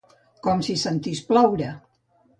[0.47, 1.69] Com si sentís ploure.